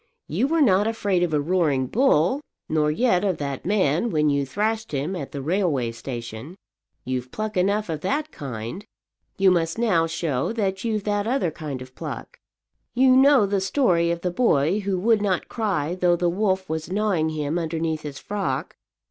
You 0.27 0.47
were 0.47 0.63
not 0.63 0.87
afraid 0.87 1.21
of 1.21 1.31
a 1.31 1.39
roaring 1.39 1.85
bull, 1.85 2.41
nor 2.67 2.89
yet 2.89 3.23
of 3.23 3.37
that 3.37 3.67
man 3.67 4.09
when 4.09 4.31
you 4.31 4.47
thrashed 4.47 4.93
him 4.93 5.15
at 5.15 5.31
the 5.31 5.43
railway 5.43 5.91
station. 5.91 6.55
You've 7.05 7.31
pluck 7.31 7.55
enough 7.55 7.87
of 7.87 8.01
that 8.01 8.31
kind. 8.31 8.83
You 9.37 9.51
must 9.51 9.77
now 9.77 10.07
show 10.07 10.53
that 10.53 10.83
you've 10.83 11.03
that 11.03 11.27
other 11.27 11.51
kind 11.51 11.83
of 11.83 11.93
pluck. 11.93 12.39
You 12.95 13.15
know 13.15 13.45
the 13.45 13.61
story 13.61 14.09
of 14.09 14.21
the 14.21 14.31
boy 14.31 14.79
who 14.79 14.97
would 14.97 15.21
not 15.21 15.49
cry 15.49 15.93
though 15.93 16.15
the 16.15 16.29
wolf 16.29 16.67
was 16.67 16.91
gnawing 16.91 17.29
him 17.29 17.59
underneath 17.59 18.01
his 18.01 18.17
frock. 18.17 18.77